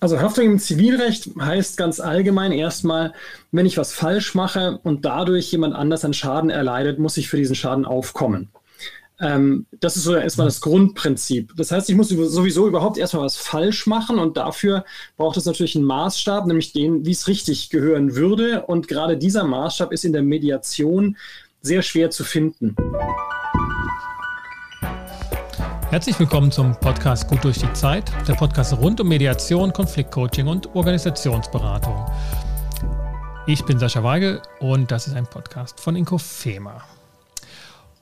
[0.00, 3.14] Also Haftung im Zivilrecht heißt ganz allgemein erstmal,
[3.50, 7.36] wenn ich was falsch mache und dadurch jemand anders einen Schaden erleidet, muss ich für
[7.36, 8.48] diesen Schaden aufkommen.
[9.20, 11.52] Ähm, das ist so erstmal das Grundprinzip.
[11.56, 14.84] Das heißt, ich muss sowieso überhaupt erstmal was falsch machen und dafür
[15.16, 18.66] braucht es natürlich einen Maßstab, nämlich den, wie es richtig gehören würde.
[18.66, 21.16] Und gerade dieser Maßstab ist in der Mediation
[21.60, 22.76] sehr schwer zu finden.
[25.90, 30.74] Herzlich willkommen zum Podcast Gut durch die Zeit, der Podcast rund um Mediation, Konfliktcoaching und
[30.76, 32.04] Organisationsberatung.
[33.46, 36.84] Ich bin Sascha Weigel und das ist ein Podcast von Inkofema.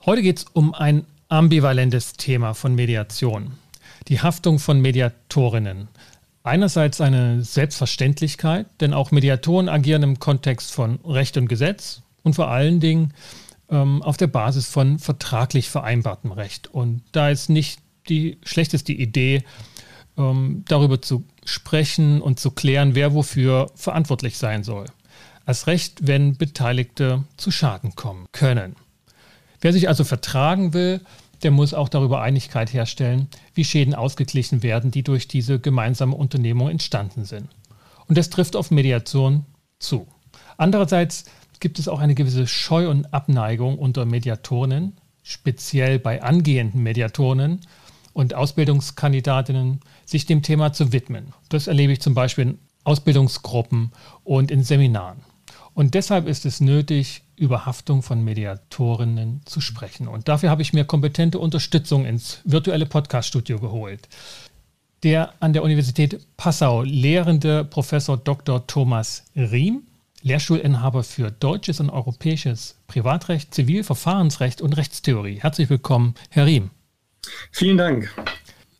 [0.05, 3.53] Heute geht es um ein ambivalentes Thema von Mediation,
[4.09, 5.87] die Haftung von Mediatorinnen.
[6.43, 12.49] Einerseits eine Selbstverständlichkeit, denn auch Mediatoren agieren im Kontext von Recht und Gesetz und vor
[12.49, 13.13] allen Dingen
[13.69, 16.67] ähm, auf der Basis von vertraglich vereinbartem Recht.
[16.67, 19.43] Und da ist nicht die schlechteste Idee,
[20.17, 24.85] ähm, darüber zu sprechen und zu klären, wer wofür verantwortlich sein soll.
[25.45, 28.75] Als Recht, wenn Beteiligte zu Schaden kommen können.
[29.61, 31.01] Wer sich also vertragen will,
[31.43, 36.69] der muss auch darüber Einigkeit herstellen, wie Schäden ausgeglichen werden, die durch diese gemeinsame Unternehmung
[36.69, 37.47] entstanden sind.
[38.07, 39.45] Und das trifft auf Mediation
[39.79, 40.07] zu.
[40.57, 41.25] Andererseits
[41.59, 47.61] gibt es auch eine gewisse Scheu und Abneigung unter Mediatorinnen, speziell bei angehenden Mediatorinnen
[48.13, 51.33] und Ausbildungskandidatinnen, sich dem Thema zu widmen.
[51.49, 53.91] Das erlebe ich zum Beispiel in Ausbildungsgruppen
[54.23, 55.19] und in Seminaren.
[55.73, 60.07] Und deshalb ist es nötig, über Haftung von Mediatorinnen zu sprechen.
[60.07, 64.09] Und dafür habe ich mir kompetente Unterstützung ins virtuelle Podcaststudio geholt.
[65.03, 68.65] Der an der Universität Passau lehrende Professor Dr.
[68.65, 69.83] Thomas Riem
[70.21, 75.39] Lehrstuhlinhaber für deutsches und europäisches Privatrecht, Zivilverfahrensrecht und Rechtstheorie.
[75.41, 76.71] Herzlich willkommen, Herr Riem.
[77.51, 78.13] Vielen Dank.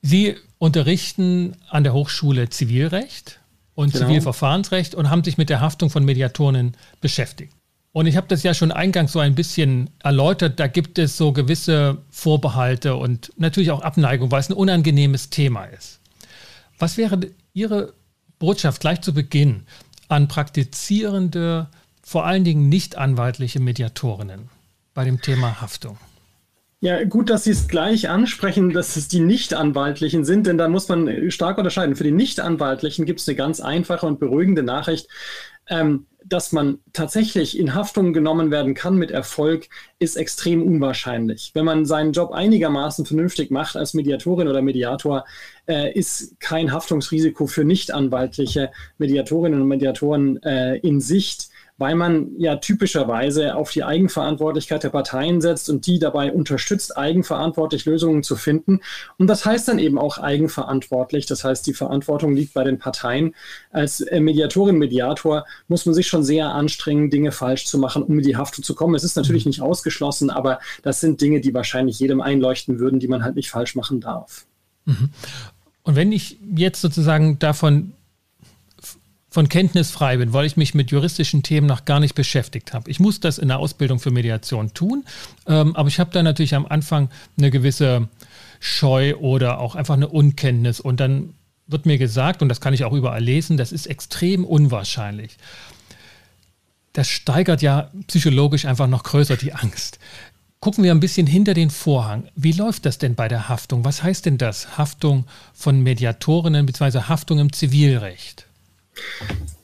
[0.01, 3.39] Sie unterrichten an der Hochschule Zivilrecht
[3.75, 4.07] und genau.
[4.07, 7.53] Zivilverfahrensrecht und haben sich mit der Haftung von Mediatoren beschäftigt.
[7.91, 10.59] Und ich habe das ja schon eingangs so ein bisschen erläutert.
[10.59, 15.65] Da gibt es so gewisse Vorbehalte und natürlich auch Abneigung, weil es ein unangenehmes Thema
[15.65, 15.99] ist.
[16.77, 17.19] Was wäre
[17.53, 17.93] Ihre
[18.37, 19.65] Botschaft gleich zu Beginn?
[20.07, 21.67] An praktizierende,
[22.01, 24.49] vor allen Dingen nicht anwaltliche Mediatorinnen
[24.93, 25.97] bei dem Thema Haftung?
[26.79, 30.87] Ja, gut, dass Sie es gleich ansprechen, dass es die Nicht-Anwaltlichen sind, denn da muss
[30.87, 31.95] man stark unterscheiden.
[31.95, 35.07] Für die Nicht-Anwaltlichen gibt es eine ganz einfache und beruhigende Nachricht.
[35.69, 41.51] Ähm, dass man tatsächlich in Haftung genommen werden kann mit Erfolg, ist extrem unwahrscheinlich.
[41.53, 45.25] Wenn man seinen Job einigermaßen vernünftig macht als Mediatorin oder Mediator,
[45.67, 52.55] äh, ist kein Haftungsrisiko für nichtanwaltliche Mediatorinnen und Mediatoren äh, in Sicht weil man ja
[52.55, 58.81] typischerweise auf die Eigenverantwortlichkeit der Parteien setzt und die dabei unterstützt, eigenverantwortlich Lösungen zu finden.
[59.17, 61.27] Und das heißt dann eben auch eigenverantwortlich.
[61.27, 63.35] Das heißt, die Verantwortung liegt bei den Parteien.
[63.71, 68.17] Als äh, Mediatorin, Mediator muss man sich schon sehr anstrengen, Dinge falsch zu machen, um
[68.17, 68.95] in die Haftung zu kommen.
[68.95, 69.49] Es ist natürlich mhm.
[69.49, 73.51] nicht ausgeschlossen, aber das sind Dinge, die wahrscheinlich jedem einleuchten würden, die man halt nicht
[73.51, 74.45] falsch machen darf.
[74.85, 75.09] Mhm.
[75.83, 77.93] Und wenn ich jetzt sozusagen davon
[79.29, 82.89] von Kenntnis frei bin, weil ich mich mit juristischen Themen noch gar nicht beschäftigt habe.
[82.89, 85.03] Ich muss das in der Ausbildung für Mediation tun,
[85.47, 88.07] ähm, aber ich habe da natürlich am Anfang eine gewisse
[88.59, 91.33] Scheu oder auch einfach eine Unkenntnis und dann
[91.67, 95.37] wird mir gesagt, und das kann ich auch überall lesen, das ist extrem unwahrscheinlich.
[96.93, 99.99] Das steigert ja psychologisch einfach noch größer die Angst.
[100.59, 102.29] Gucken wir ein bisschen hinter den Vorhang.
[102.35, 103.85] Wie läuft das denn bei der Haftung?
[103.85, 104.77] Was heißt denn das?
[104.77, 107.01] Haftung von Mediatorinnen bzw.
[107.01, 108.46] Haftung im Zivilrecht?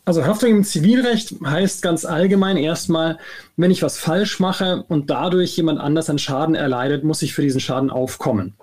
[0.06, 3.20] Also Haftung im Zivilrecht heißt ganz allgemein erstmal,
[3.56, 7.42] wenn ich was falsch mache und dadurch jemand anders einen Schaden erleidet, muss ich für
[7.42, 8.54] diesen Schaden aufkommen.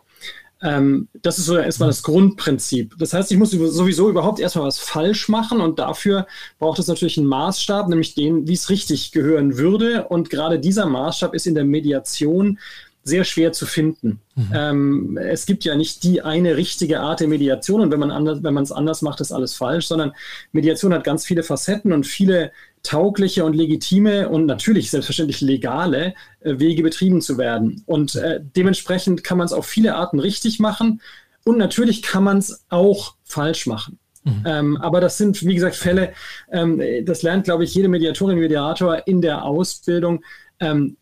[0.63, 2.95] Ähm, das ist so erstmal das Grundprinzip.
[2.99, 6.27] Das heißt, ich muss sowieso überhaupt erstmal was falsch machen und dafür
[6.59, 10.09] braucht es natürlich einen Maßstab, nämlich den, wie es richtig gehören würde.
[10.09, 12.59] Und gerade dieser Maßstab ist in der Mediation
[13.03, 14.21] sehr schwer zu finden.
[14.35, 14.53] Mhm.
[14.55, 18.43] Ähm, es gibt ja nicht die eine richtige Art der Mediation und wenn man anders,
[18.43, 20.13] wenn man es anders macht, ist alles falsch, sondern
[20.53, 22.53] Mediation hat ganz viele Facetten und viele
[22.83, 27.83] taugliche und legitime und natürlich selbstverständlich legale äh, Wege betrieben zu werden.
[27.87, 31.01] Und äh, dementsprechend kann man es auf viele Arten richtig machen
[31.45, 33.99] und natürlich kann man es auch falsch machen.
[34.25, 34.45] Mhm.
[34.45, 36.13] Ähm, aber das sind, wie gesagt, Fälle,
[36.53, 40.23] ähm, das lernt, glaube ich, jede Mediatorin, Mediator in der Ausbildung,
[40.61, 40.97] ähm,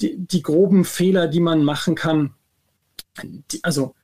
[0.00, 2.34] die, die, groben Fehler, die man machen kann,
[3.22, 3.94] die, also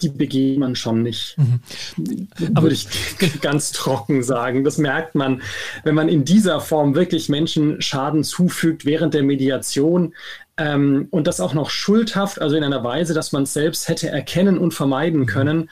[0.00, 1.36] die begeht man schon nicht.
[1.38, 2.28] Mhm.
[2.36, 2.88] Würde ich
[3.40, 4.62] ganz trocken sagen.
[4.62, 5.42] Das merkt man,
[5.82, 10.14] wenn man in dieser Form wirklich Menschen Schaden zufügt während der Mediation
[10.56, 14.08] ähm, und das auch noch schuldhaft, also in einer Weise, dass man es selbst hätte
[14.08, 15.68] erkennen und vermeiden können.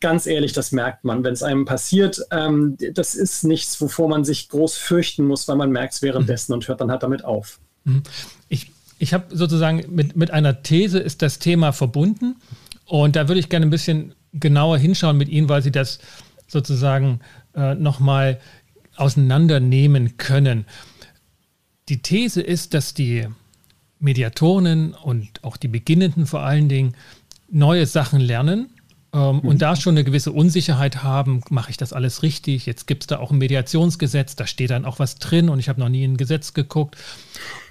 [0.00, 2.22] ganz ehrlich, das merkt man, wenn es einem passiert.
[2.30, 6.52] Ähm, das ist nichts, wovor man sich groß fürchten muss, weil man merkt es währenddessen
[6.52, 6.54] mhm.
[6.54, 7.60] und hört dann halt damit auf.
[7.86, 8.02] Mhm.
[8.48, 12.36] Ich, ich habe sozusagen mit, mit einer These ist das Thema verbunden
[12.84, 15.98] und da würde ich gerne ein bisschen genauer hinschauen mit Ihnen, weil Sie das
[16.46, 17.20] sozusagen
[17.54, 18.38] äh, nochmal
[18.96, 20.66] auseinandernehmen können.
[21.88, 23.26] Die These ist, dass die
[23.98, 26.94] Mediatoren und auch die Beginnenden vor allen Dingen
[27.48, 28.70] neue Sachen lernen
[29.16, 29.48] ähm, mhm.
[29.48, 32.66] und da schon eine gewisse Unsicherheit haben, mache ich das alles richtig?
[32.66, 35.70] Jetzt gibt es da auch ein Mediationsgesetz, da steht dann auch was drin und ich
[35.70, 36.96] habe noch nie ein Gesetz geguckt.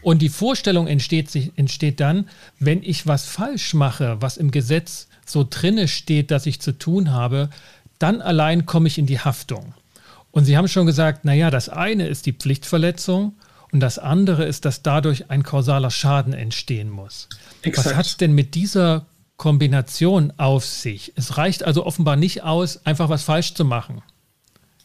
[0.01, 2.27] Und die Vorstellung entsteht, sich, entsteht dann,
[2.59, 7.11] wenn ich was falsch mache, was im Gesetz so drinne steht, dass ich zu tun
[7.11, 7.49] habe,
[7.99, 9.73] dann allein komme ich in die Haftung.
[10.31, 13.35] Und Sie haben schon gesagt, naja, das eine ist die Pflichtverletzung
[13.71, 17.29] und das andere ist, dass dadurch ein kausaler Schaden entstehen muss.
[17.61, 17.87] Exakt.
[17.87, 19.05] Was hat es denn mit dieser
[19.37, 21.13] Kombination auf sich?
[21.15, 24.01] Es reicht also offenbar nicht aus, einfach was falsch zu machen.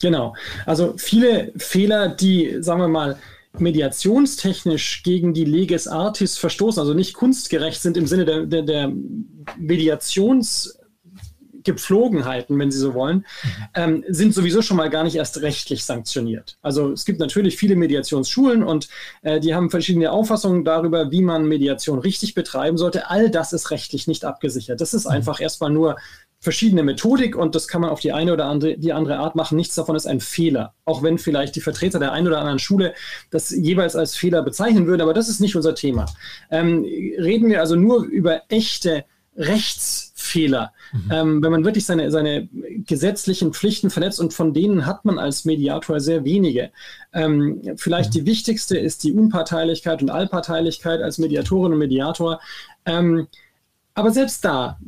[0.00, 0.35] Genau.
[0.67, 3.19] Also viele Fehler, die, sagen wir mal,
[3.58, 8.93] mediationstechnisch gegen die Leges Artis verstoßen, also nicht kunstgerecht sind im Sinne der, der, der
[9.58, 10.80] Mediations-
[11.62, 13.50] Gepflogenheiten, wenn Sie so wollen, mhm.
[13.74, 16.58] ähm, sind sowieso schon mal gar nicht erst rechtlich sanktioniert.
[16.62, 18.88] Also es gibt natürlich viele Mediationsschulen und
[19.22, 23.10] äh, die haben verschiedene Auffassungen darüber, wie man Mediation richtig betreiben sollte.
[23.10, 24.80] All das ist rechtlich nicht abgesichert.
[24.80, 25.12] Das ist mhm.
[25.12, 25.96] einfach erstmal nur
[26.40, 29.56] verschiedene Methodik und das kann man auf die eine oder andere, die andere Art machen.
[29.56, 30.74] Nichts davon ist ein Fehler.
[30.86, 32.94] Auch wenn vielleicht die Vertreter der einen oder anderen Schule
[33.30, 36.06] das jeweils als Fehler bezeichnen würden, aber das ist nicht unser Thema.
[36.50, 36.82] Ähm,
[37.18, 39.04] reden wir also nur über echte
[40.31, 41.11] Rechtsfehler, mhm.
[41.12, 42.49] ähm, wenn man wirklich seine, seine
[42.87, 46.71] gesetzlichen Pflichten verletzt und von denen hat man als Mediator sehr wenige.
[47.12, 48.19] Ähm, vielleicht mhm.
[48.19, 52.41] die wichtigste ist die Unparteilichkeit und Allparteilichkeit als Mediatorin und Mediator.
[52.87, 53.29] Ähm,
[54.00, 54.79] aber selbst da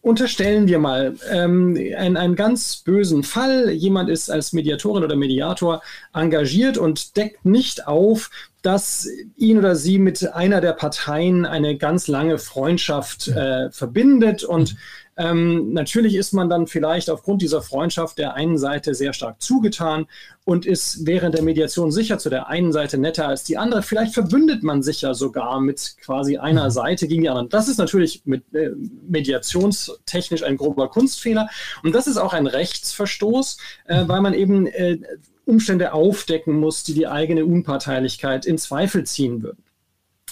[0.00, 3.70] unterstellen wir mal ähm, einen, einen ganz bösen Fall.
[3.70, 5.80] Jemand ist als Mediatorin oder Mediator
[6.12, 8.30] engagiert und deckt nicht auf,
[8.62, 14.42] dass ihn oder sie mit einer der Parteien eine ganz lange Freundschaft äh, verbindet.
[14.42, 14.74] Und
[15.16, 20.06] ähm, natürlich ist man dann vielleicht aufgrund dieser Freundschaft der einen Seite sehr stark zugetan
[20.44, 23.82] und ist während der Mediation sicher zu der einen Seite netter als die andere.
[23.82, 26.70] Vielleicht verbündet man sich ja sogar mit quasi einer mhm.
[26.70, 27.50] Seite gegen die anderen.
[27.50, 28.70] Das ist natürlich mit, äh,
[29.06, 31.48] mediationstechnisch ein grober Kunstfehler.
[31.82, 34.08] Und das ist auch ein Rechtsverstoß, äh, mhm.
[34.08, 34.98] weil man eben äh,
[35.44, 39.62] Umstände aufdecken muss, die die eigene Unparteilichkeit in Zweifel ziehen würden.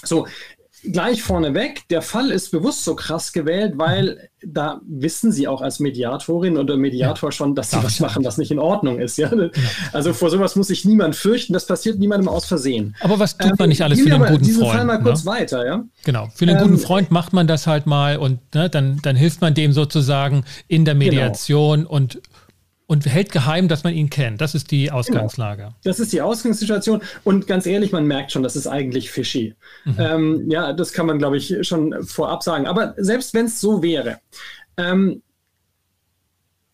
[0.03, 0.25] So,
[0.83, 5.79] gleich vorneweg, der Fall ist bewusst so krass gewählt, weil da wissen Sie auch als
[5.79, 9.17] Mediatorin oder Mediator ja, schon, dass Sie was machen, was nicht in Ordnung ist.
[9.17, 9.33] Ja?
[9.33, 9.49] ja?
[9.93, 12.95] Also vor sowas muss sich niemand fürchten, das passiert niemandem aus Versehen.
[13.01, 14.71] Aber was tut man nicht alles ähm, für einen guten Freund?
[14.71, 15.03] Fall mal ne?
[15.03, 15.83] kurz weiter, ja?
[16.03, 19.15] Genau, für einen ähm, guten Freund macht man das halt mal und ne, dann, dann
[19.15, 21.05] hilft man dem sozusagen in der genau.
[21.05, 21.91] Mediation genau.
[21.91, 22.21] und
[22.91, 24.41] und hält geheim, dass man ihn kennt.
[24.41, 24.97] Das ist die genau.
[24.97, 25.61] Ausgangslage.
[25.61, 25.75] Genau.
[25.85, 27.01] Das ist die Ausgangssituation.
[27.23, 29.55] Und ganz ehrlich, man merkt schon, das ist eigentlich fishy.
[29.85, 29.95] Mhm.
[29.97, 32.67] Ähm, ja, das kann man, glaube ich, schon vorab sagen.
[32.67, 34.19] Aber selbst wenn es so wäre,
[34.75, 35.21] ähm,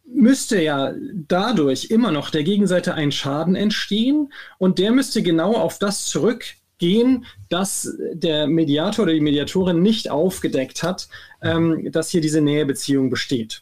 [0.08, 5.78] müsste ja dadurch immer noch der Gegenseite ein Schaden entstehen und der müsste genau auf
[5.78, 11.10] das zurückgehen, dass der Mediator oder die Mediatorin nicht aufgedeckt hat,
[11.44, 13.62] ähm, dass hier diese Nähebeziehung besteht.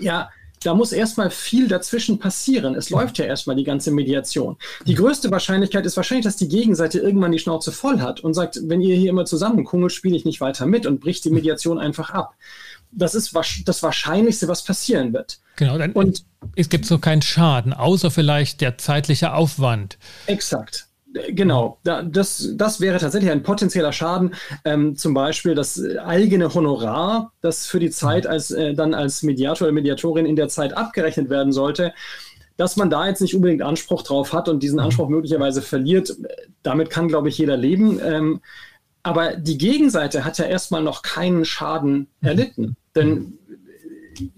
[0.00, 0.30] Ja,
[0.62, 2.74] da muss erstmal viel dazwischen passieren.
[2.74, 4.56] Es läuft ja erstmal die ganze Mediation.
[4.86, 8.60] Die größte Wahrscheinlichkeit ist wahrscheinlich, dass die Gegenseite irgendwann die Schnauze voll hat und sagt,
[8.64, 12.10] wenn ihr hier immer zusammenkungelt, spiele ich nicht weiter mit und bricht die Mediation einfach
[12.10, 12.34] ab.
[12.92, 15.40] Das ist das Wahrscheinlichste, was passieren wird.
[15.56, 16.24] Genau, dann, und
[16.56, 19.96] es gibt so keinen Schaden, außer vielleicht der zeitliche Aufwand.
[20.26, 20.89] Exakt.
[21.12, 24.34] Genau, das, das wäre tatsächlich ein potenzieller Schaden.
[24.64, 29.66] Ähm, zum Beispiel das eigene Honorar, das für die Zeit als äh, dann als Mediator
[29.66, 31.92] oder Mediatorin in der Zeit abgerechnet werden sollte,
[32.56, 34.84] dass man da jetzt nicht unbedingt Anspruch drauf hat und diesen mhm.
[34.84, 36.14] Anspruch möglicherweise verliert,
[36.62, 37.98] damit kann, glaube ich, jeder leben.
[38.04, 38.40] Ähm,
[39.02, 42.28] aber die Gegenseite hat ja erstmal noch keinen Schaden mhm.
[42.28, 43.38] erlitten, denn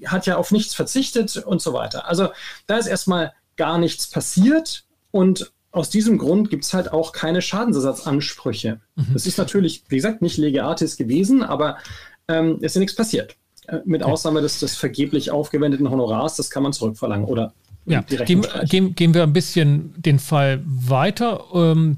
[0.06, 2.08] hat ja auf nichts verzichtet und so weiter.
[2.08, 2.28] Also
[2.66, 7.42] da ist erstmal gar nichts passiert und aus diesem Grund gibt es halt auch keine
[7.42, 8.80] Schadensersatzansprüche.
[8.94, 9.06] Mhm.
[9.12, 11.78] Das ist natürlich, wie gesagt, nicht Lege Artis gewesen, aber
[12.28, 13.36] ähm, es ist nichts passiert.
[13.66, 17.54] Äh, mit Ausnahme des, des vergeblich aufgewendeten Honorars, das kann man zurückverlangen oder
[17.86, 21.44] ja, gehen, gehen, gehen, wir ein bisschen den Fall weiter.
[21.52, 21.96] Ähm,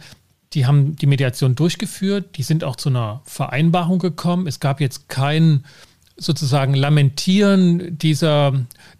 [0.54, 4.47] die haben die Mediation durchgeführt, die sind auch zu einer Vereinbarung gekommen.
[4.47, 5.64] Es gab jetzt kein
[6.16, 8.52] sozusagen Lamentieren dieser,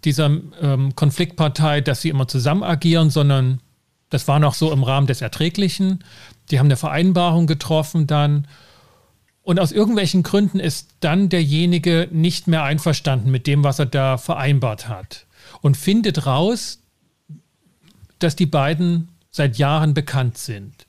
[0.03, 3.61] dieser ähm, Konfliktpartei, dass sie immer zusammen agieren, sondern
[4.09, 6.03] das war noch so im Rahmen des Erträglichen.
[6.51, 8.47] Die haben eine Vereinbarung getroffen dann.
[9.41, 14.17] Und aus irgendwelchen Gründen ist dann derjenige nicht mehr einverstanden mit dem, was er da
[14.17, 15.25] vereinbart hat.
[15.61, 16.79] Und findet raus,
[18.19, 20.87] dass die beiden seit Jahren bekannt sind.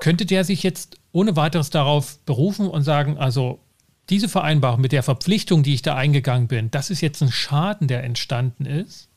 [0.00, 3.60] Könnte der sich jetzt ohne weiteres darauf berufen und sagen, also
[4.10, 7.88] diese Vereinbarung mit der Verpflichtung, die ich da eingegangen bin, das ist jetzt ein Schaden,
[7.88, 9.08] der entstanden ist?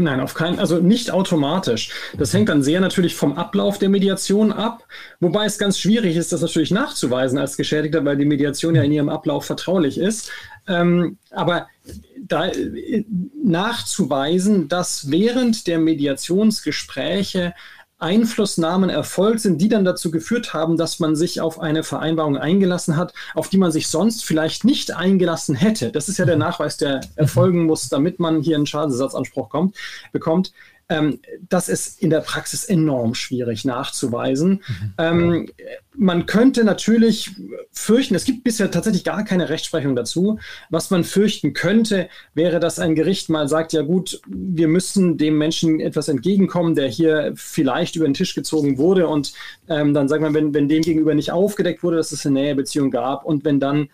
[0.00, 1.90] Nein, auf keinen, also nicht automatisch.
[2.16, 4.84] Das hängt dann sehr natürlich vom Ablauf der Mediation ab,
[5.20, 8.92] wobei es ganz schwierig ist, das natürlich nachzuweisen als Geschädigter, weil die Mediation ja in
[8.92, 10.32] ihrem Ablauf vertraulich ist.
[10.66, 11.66] Ähm, aber
[12.18, 13.04] da äh,
[13.44, 17.52] nachzuweisen, dass während der Mediationsgespräche
[18.00, 22.96] Einflussnahmen erfolgt sind, die dann dazu geführt haben, dass man sich auf eine Vereinbarung eingelassen
[22.96, 25.92] hat, auf die man sich sonst vielleicht nicht eingelassen hätte.
[25.92, 26.40] Das ist ja der mhm.
[26.40, 29.76] Nachweis, der erfolgen muss, damit man hier einen Schadensersatzanspruch kommt,
[30.12, 30.52] bekommt
[30.90, 34.62] ähm, das ist in der Praxis enorm schwierig nachzuweisen.
[34.66, 34.92] Mhm.
[34.98, 35.48] Ähm,
[35.96, 37.30] man könnte natürlich
[37.72, 40.38] fürchten, es gibt bisher tatsächlich gar keine Rechtsprechung dazu.
[40.68, 45.38] Was man fürchten könnte, wäre, dass ein Gericht mal sagt, ja gut, wir müssen dem
[45.38, 49.32] Menschen etwas entgegenkommen, der hier vielleicht über den Tisch gezogen wurde und
[49.68, 52.90] ähm, dann sagt man, wenn, wenn dem gegenüber nicht aufgedeckt wurde, dass es eine Nähebeziehung
[52.90, 53.88] gab und wenn dann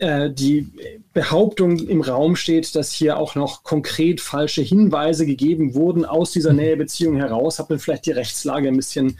[0.00, 0.68] äh, die
[1.12, 6.54] Behauptung im Raum steht, dass hier auch noch konkret falsche Hinweise gegeben wurden aus dieser
[6.54, 9.18] Nähebeziehung heraus, hat man vielleicht die Rechtslage ein bisschen,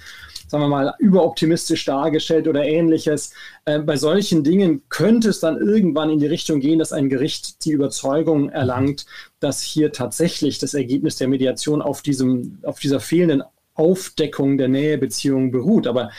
[0.48, 3.34] sagen wir mal, überoptimistisch dargestellt oder ähnliches.
[3.66, 7.64] Äh, bei solchen Dingen könnte es dann irgendwann in die Richtung gehen, dass ein Gericht
[7.66, 9.04] die Überzeugung erlangt,
[9.38, 13.42] dass hier tatsächlich das Ergebnis der Mediation auf, diesem, auf dieser fehlenden
[13.74, 15.86] Aufdeckung der Nähebeziehung beruht.
[15.86, 16.10] Aber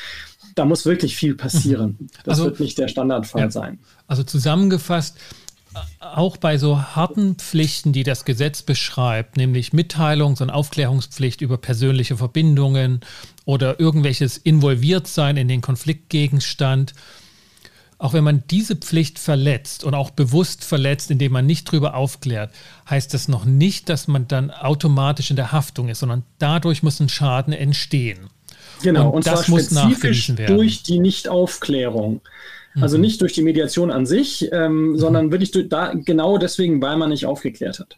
[0.55, 1.97] da muss wirklich viel passieren.
[1.99, 2.07] Mhm.
[2.23, 3.51] Das also, wird nicht der Standardfall ja.
[3.51, 3.79] sein.
[4.07, 5.17] Also zusammengefasst,
[5.99, 12.17] auch bei so harten Pflichten, die das Gesetz beschreibt, nämlich Mitteilungs- und Aufklärungspflicht über persönliche
[12.17, 13.01] Verbindungen
[13.45, 16.93] oder irgendwelches Involviertsein in den Konfliktgegenstand,
[17.99, 22.51] auch wenn man diese Pflicht verletzt und auch bewusst verletzt, indem man nicht drüber aufklärt,
[22.89, 26.99] heißt das noch nicht, dass man dann automatisch in der Haftung ist, sondern dadurch muss
[26.99, 28.29] ein Schaden entstehen.
[28.83, 32.21] Genau, und, und das zwar spezifisch durch die Nichtaufklärung.
[32.79, 33.01] Also mhm.
[33.01, 34.97] nicht durch die Mediation an sich, ähm, mhm.
[34.97, 37.97] sondern wirklich durch, da, genau deswegen, weil man nicht aufgeklärt hat.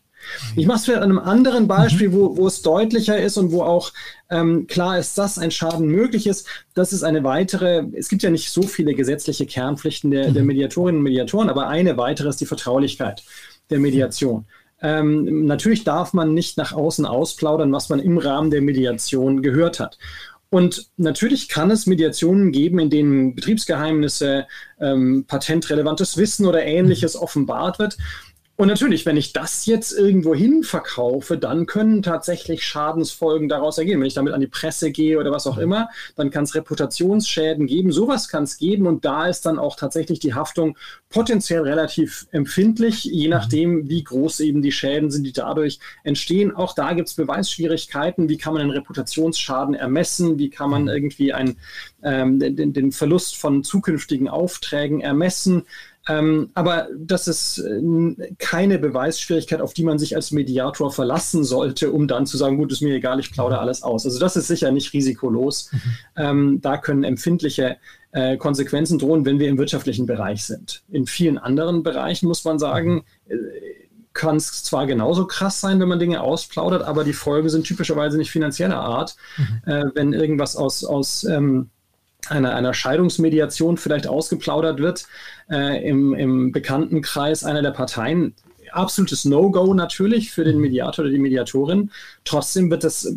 [0.54, 0.60] Mhm.
[0.60, 2.13] Ich mache es vielleicht an einem anderen Beispiel, mhm.
[2.13, 3.92] wo, wo es deutlicher ist und wo auch
[4.30, 6.48] ähm, klar ist, dass ein Schaden möglich ist.
[6.74, 10.48] Das ist eine weitere, es gibt ja nicht so viele gesetzliche Kernpflichten der, der mhm.
[10.48, 13.24] Mediatorinnen und Mediatoren, aber eine weitere ist die Vertraulichkeit
[13.70, 14.46] der Mediation.
[14.82, 19.80] Ähm, natürlich darf man nicht nach außen ausplaudern, was man im Rahmen der Mediation gehört
[19.80, 19.98] hat.
[20.53, 24.45] Und natürlich kann es Mediationen geben, in denen Betriebsgeheimnisse,
[24.79, 27.98] ähm, patentrelevantes Wissen oder ähnliches offenbart wird.
[28.55, 34.00] Und natürlich, wenn ich das jetzt irgendwo hin verkaufe, dann können tatsächlich Schadensfolgen daraus ergehen.
[34.00, 35.63] Wenn ich damit an die Presse gehe oder was auch mhm.
[35.63, 37.91] immer, dann kann es Reputationsschäden geben.
[37.91, 40.77] Sowas kann es geben und da ist dann auch tatsächlich die Haftung
[41.10, 43.31] potenziell relativ empfindlich, je mhm.
[43.31, 46.55] nachdem, wie groß eben die Schäden sind, die dadurch entstehen.
[46.55, 48.29] Auch da gibt es Beweisschwierigkeiten.
[48.29, 50.38] Wie kann man einen Reputationsschaden ermessen?
[50.38, 50.89] Wie kann man mhm.
[50.89, 51.57] irgendwie ein,
[52.03, 55.63] ähm, den, den Verlust von zukünftigen Aufträgen ermessen?
[56.10, 61.91] Ähm, aber das ist äh, keine Beweisschwierigkeit, auf die man sich als Mediator verlassen sollte,
[61.91, 64.05] um dann zu sagen, gut, ist mir egal, ich plaudere alles aus.
[64.05, 65.72] Also das ist sicher nicht risikolos.
[65.72, 65.79] Mhm.
[66.17, 67.77] Ähm, da können empfindliche
[68.12, 70.83] äh, Konsequenzen drohen, wenn wir im wirtschaftlichen Bereich sind.
[70.89, 73.36] In vielen anderen Bereichen muss man sagen, äh,
[74.12, 78.17] kann es zwar genauso krass sein, wenn man Dinge ausplaudert, aber die Folgen sind typischerweise
[78.17, 79.15] nicht finanzieller Art.
[79.38, 79.72] Mhm.
[79.72, 81.69] Äh, wenn irgendwas aus, aus ähm,
[82.30, 85.06] einer, einer Scheidungsmediation vielleicht ausgeplaudert wird
[85.50, 88.34] äh, im, im Bekanntenkreis einer der Parteien.
[88.72, 91.92] Absolutes No-Go natürlich für den Mediator oder die Mediatorin.
[92.25, 93.15] Trotzdem wird es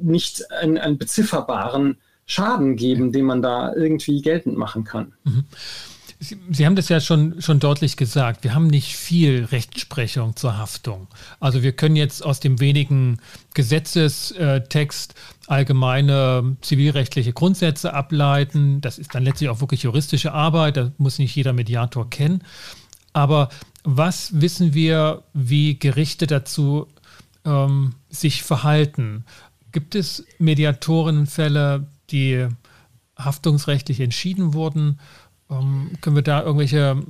[0.00, 5.12] nicht einen, einen bezifferbaren Schaden geben, den man da irgendwie geltend machen kann.
[5.24, 5.44] Mhm.
[6.20, 8.44] Sie, Sie, haben das ja schon, schon deutlich gesagt.
[8.44, 11.08] Wir haben nicht viel Rechtsprechung zur Haftung.
[11.40, 13.18] Also wir können jetzt aus dem wenigen
[13.54, 15.14] Gesetzestext
[15.46, 18.80] allgemeine zivilrechtliche Grundsätze ableiten.
[18.80, 20.76] Das ist dann letztlich auch wirklich juristische Arbeit.
[20.76, 22.42] Das muss nicht jeder Mediator kennen.
[23.12, 23.48] Aber
[23.84, 26.88] was wissen wir, wie Gerichte dazu
[27.44, 29.24] ähm, sich verhalten?
[29.72, 32.48] Gibt es Mediatorinnenfälle, die
[33.18, 34.98] haftungsrechtlich entschieden wurden?
[35.58, 37.02] Ähm, können wir da irgendwelche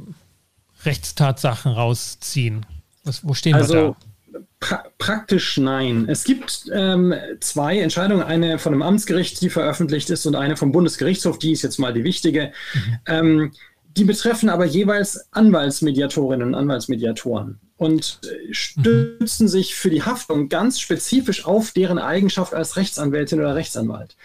[0.85, 2.67] Rechtstatsachen rausziehen?
[3.05, 3.97] Was, wo stehen also, wir
[4.33, 4.41] da?
[4.61, 6.07] Pra praktisch nein.
[6.09, 10.73] Es gibt ähm, zwei Entscheidungen, eine von einem Amtsgericht, die veröffentlicht ist, und eine vom
[10.73, 12.53] Bundesgerichtshof, die ist jetzt mal die wichtige.
[12.73, 12.99] Mhm.
[13.07, 13.53] Ähm,
[13.97, 18.21] die betreffen aber jeweils Anwaltsmediatorinnen und Anwaltsmediatoren und
[18.51, 19.49] stützen mhm.
[19.49, 24.17] sich für die Haftung ganz spezifisch auf deren Eigenschaft als Rechtsanwältin oder Rechtsanwalt.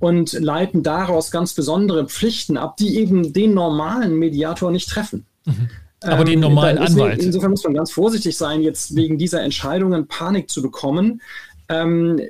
[0.00, 5.26] Und leiten daraus ganz besondere Pflichten ab, die eben den normalen Mediator nicht treffen.
[5.44, 5.68] Mhm.
[6.02, 7.22] Aber den ähm, normalen ähm, Anwalt.
[7.22, 11.20] Insofern muss man ganz vorsichtig sein, jetzt wegen dieser Entscheidungen Panik zu bekommen.
[11.68, 12.20] Ähm,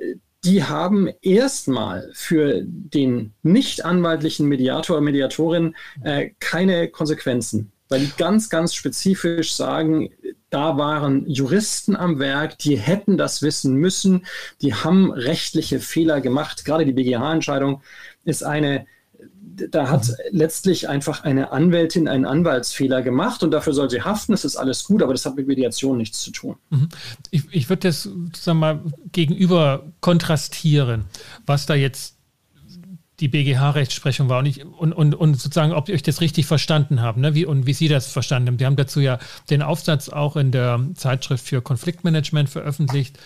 [0.43, 8.11] die haben erstmal für den nicht anwaltlichen Mediator oder Mediatorin äh, keine Konsequenzen, weil die
[8.17, 10.09] ganz, ganz spezifisch sagen,
[10.51, 14.25] da waren Juristen am Werk, die hätten das wissen müssen,
[14.61, 16.65] die haben rechtliche Fehler gemacht.
[16.65, 17.81] Gerade die BGH-Entscheidung
[18.23, 18.85] ist eine
[19.69, 24.31] da hat letztlich einfach eine Anwältin einen Anwaltsfehler gemacht und dafür soll sie haften.
[24.31, 26.55] Das ist alles gut, aber das hat mit Mediation nichts zu tun.
[26.69, 26.89] Mhm.
[27.29, 28.81] Ich, ich würde das sagen mal,
[29.11, 31.05] gegenüber kontrastieren,
[31.45, 32.15] was da jetzt
[33.21, 37.01] die BGH-Rechtsprechung war und, ich, und, und, und sozusagen, ob ich euch das richtig verstanden
[37.01, 37.35] habe ne?
[37.35, 38.57] wie, und wie Sie das verstanden haben.
[38.57, 43.17] Die haben dazu ja den Aufsatz auch in der Zeitschrift für Konfliktmanagement veröffentlicht.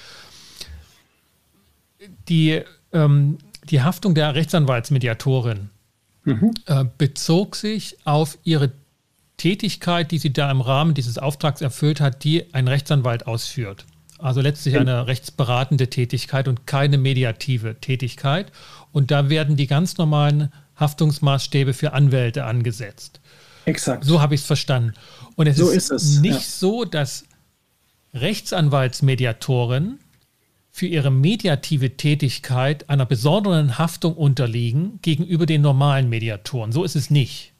[2.28, 2.62] Die,
[2.92, 3.38] ähm,
[3.70, 5.70] die Haftung der Rechtsanwaltsmediatorin
[6.26, 6.52] mhm.
[6.66, 8.72] äh, bezog sich auf ihre
[9.38, 13.86] Tätigkeit, die sie da im Rahmen dieses Auftrags erfüllt hat, die ein Rechtsanwalt ausführt.
[14.18, 18.52] Also letztlich eine rechtsberatende Tätigkeit und keine mediative Tätigkeit.
[18.92, 23.20] Und da werden die ganz normalen Haftungsmaßstäbe für Anwälte angesetzt.
[23.66, 24.06] Exakt.
[24.06, 24.94] So habe ich es verstanden.
[25.36, 26.40] Und es so ist, ist es, nicht ja.
[26.40, 27.26] so, dass
[28.14, 30.00] Rechtsanwaltsmediatoren
[30.72, 36.72] für ihre mediative Tätigkeit einer besonderen Haftung unterliegen gegenüber den normalen Mediatoren.
[36.72, 37.54] So ist es nicht.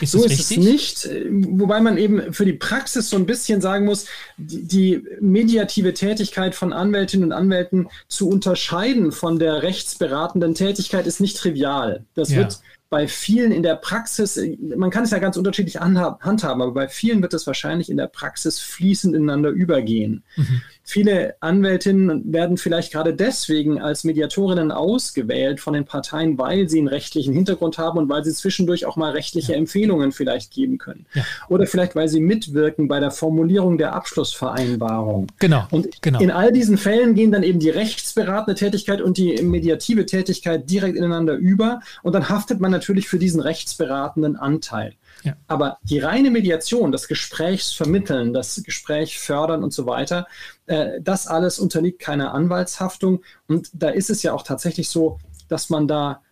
[0.00, 0.58] Ist so ist richtig?
[0.58, 5.04] es nicht, wobei man eben für die Praxis so ein bisschen sagen muss, die, die,
[5.20, 12.04] mediative Tätigkeit von Anwältinnen und Anwälten zu unterscheiden von der rechtsberatenden Tätigkeit ist nicht trivial.
[12.14, 12.38] Das ja.
[12.38, 12.60] wird
[12.92, 14.38] bei vielen in der Praxis,
[14.76, 18.06] man kann es ja ganz unterschiedlich handhaben, aber bei vielen wird es wahrscheinlich in der
[18.06, 20.22] Praxis fließend ineinander übergehen.
[20.36, 20.60] Mhm.
[20.84, 26.88] Viele Anwältinnen werden vielleicht gerade deswegen als Mediatorinnen ausgewählt von den Parteien, weil sie einen
[26.88, 29.58] rechtlichen Hintergrund haben und weil sie zwischendurch auch mal rechtliche ja.
[29.58, 31.06] Empfehlungen vielleicht geben können.
[31.14, 31.22] Ja.
[31.48, 35.28] Oder vielleicht, weil sie mitwirken bei der Formulierung der Abschlussvereinbarung.
[35.38, 35.66] Genau.
[35.70, 36.20] Und genau.
[36.20, 40.96] in all diesen Fällen gehen dann eben die rechtsberatende Tätigkeit und die mediative Tätigkeit direkt
[40.96, 44.94] ineinander über und dann haftet man natürlich für diesen rechtsberatenden Anteil.
[45.46, 50.26] Aber die reine Mediation, das Gesprächsvermitteln, das Gespräch fördern und so weiter,
[50.66, 53.22] äh, das alles unterliegt keiner Anwaltshaftung.
[53.46, 56.22] Und da ist es ja auch tatsächlich so, dass man da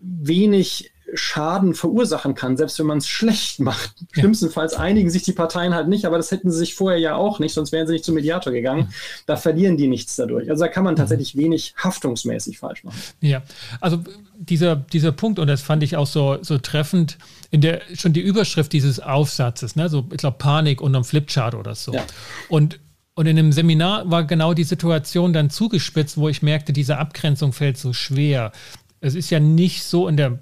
[0.00, 3.92] wenig Schaden verursachen kann, selbst wenn man es schlecht macht.
[4.14, 4.20] Ja.
[4.20, 7.38] Schlimmstenfalls einigen sich die Parteien halt nicht, aber das hätten sie sich vorher ja auch
[7.38, 8.92] nicht, sonst wären sie nicht zum Mediator gegangen.
[9.26, 10.50] Da verlieren die nichts dadurch.
[10.50, 12.98] Also da kann man tatsächlich wenig haftungsmäßig falsch machen.
[13.20, 13.42] Ja,
[13.80, 14.00] also
[14.38, 17.18] dieser, dieser Punkt, und das fand ich auch so, so treffend,
[17.50, 21.74] in der schon die Überschrift dieses Aufsatzes, ne, so ich glaube Panik unterm Flipchart oder
[21.74, 21.92] so.
[21.92, 22.04] Ja.
[22.48, 22.78] Und
[23.14, 27.52] und in einem Seminar war genau die Situation dann zugespitzt, wo ich merkte, diese Abgrenzung
[27.52, 28.52] fällt so schwer.
[29.00, 30.38] Es ist ja nicht so in der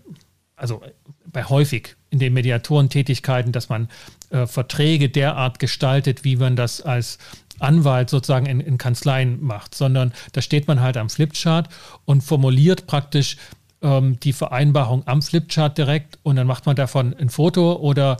[0.57, 0.83] also
[1.27, 3.89] bei häufig in den Mediatorentätigkeiten, dass man
[4.31, 7.19] äh, Verträge derart gestaltet, wie man das als
[7.59, 11.69] Anwalt sozusagen in, in Kanzleien macht, sondern da steht man halt am Flipchart
[12.05, 13.37] und formuliert praktisch
[13.83, 18.17] ähm, die Vereinbarung am Flipchart direkt und dann macht man davon ein Foto oder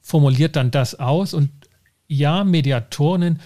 [0.00, 1.34] formuliert dann das aus.
[1.34, 1.50] Und
[2.08, 3.40] ja, Mediatoren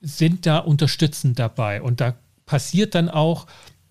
[0.00, 3.46] sind da unterstützend dabei und da passiert dann auch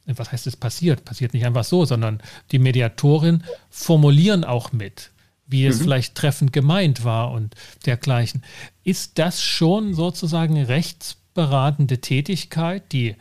[0.05, 1.05] was heißt es passiert?
[1.05, 5.11] Passiert nicht einfach so, sondern die Mediatorin formulieren auch mit,
[5.47, 5.83] wie es mhm.
[5.83, 8.43] vielleicht treffend gemeint war und dergleichen.
[8.83, 13.15] Ist das schon sozusagen rechtsberatende Tätigkeit, die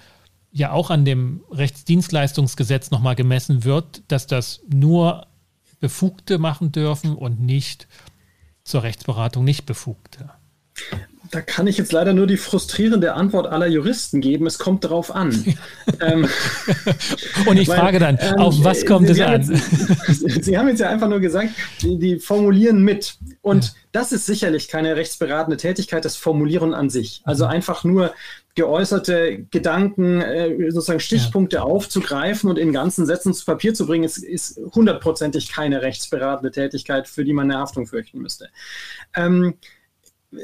[0.53, 5.27] ja auch an dem Rechtsdienstleistungsgesetz nochmal gemessen wird, dass das nur
[5.81, 7.89] Befugte machen dürfen und nicht
[8.63, 10.31] zur Rechtsberatung nicht Befugte?
[11.31, 14.47] Da kann ich jetzt leider nur die frustrierende Antwort aller Juristen geben.
[14.47, 15.57] Es kommt darauf an.
[16.01, 16.29] ähm,
[17.47, 19.43] Und ich weil, frage dann, ähm, auf was kommt Sie es an?
[19.43, 21.51] Jetzt, Sie haben jetzt ja einfach nur gesagt,
[21.83, 23.17] die, die formulieren mit.
[23.43, 23.71] Und ja.
[23.93, 27.23] das ist sicherlich keine rechtsberatende Tätigkeit, das Formulieren an sich.
[27.25, 27.51] Also mhm.
[27.51, 28.13] einfach nur
[28.55, 31.63] geäußerte Gedanken, äh, sozusagen Stichpunkte ja.
[31.63, 37.09] aufzugreifen und in ganzen Sätzen zu Papier zu bringen, ist, ist hundertprozentig keine rechtsberatende Tätigkeit,
[37.09, 38.51] für die man eine Haftung fürchten müsste.
[39.15, 39.55] Ähm,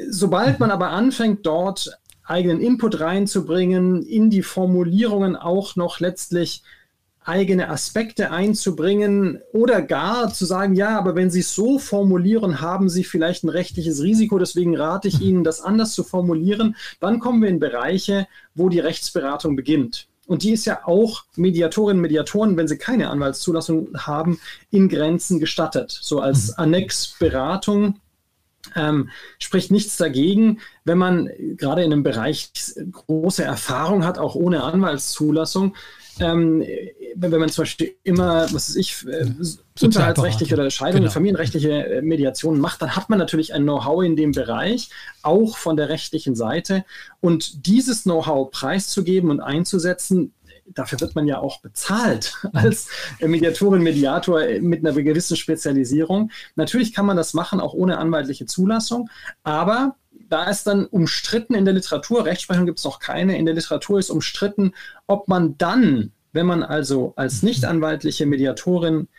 [0.09, 6.63] Sobald man aber anfängt, dort eigenen Input reinzubringen, in die Formulierungen auch noch letztlich
[7.23, 12.89] eigene Aspekte einzubringen oder gar zu sagen, ja, aber wenn Sie es so formulieren, haben
[12.89, 17.41] Sie vielleicht ein rechtliches Risiko, deswegen rate ich Ihnen, das anders zu formulieren, dann kommen
[17.41, 20.07] wir in Bereiche, wo die Rechtsberatung beginnt.
[20.25, 25.39] Und die ist ja auch Mediatorinnen und Mediatoren, wenn sie keine Anwaltszulassung haben, in Grenzen
[25.39, 25.91] gestattet.
[25.91, 26.53] So als mhm.
[26.57, 27.99] Annexberatung
[28.75, 32.51] Ähm, spricht nichts dagegen, wenn man gerade in einem Bereich
[32.91, 35.75] große Erfahrung hat, auch ohne Anwaltszulassung,
[36.19, 36.63] ähm,
[37.15, 39.25] wenn, man zum Beispiel immer, was weiß ich, äh,
[39.81, 41.13] unterhaltsrechtliche oder Scheidungen, genau.
[41.13, 44.89] familienrechtliche äh, Mediationen macht, dann hat man natürlich ein Know-how in dem Bereich,
[45.21, 46.85] auch von der rechtlichen Seite.
[47.19, 50.33] Und dieses Know-how preiszugeben und einzusetzen,
[50.73, 52.87] dafür wird man ja auch bezahlt als
[53.19, 56.31] Mediatorin, Mediator mit einer gewissen Spezialisierung.
[56.55, 59.09] Natürlich kann man das machen, auch ohne anwaltliche Zulassung,
[59.43, 59.95] aber
[60.29, 63.99] da ist dann umstritten in der Literatur, Rechtsprechung gibt es noch keine, in der Literatur
[63.99, 64.73] ist umstritten,
[65.07, 69.09] ob man dann, wenn man also als nichtanwaltliche Mediatorin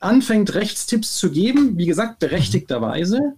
[0.00, 3.34] anfängt, Rechtstipps zu geben, wie gesagt, berechtigterweise,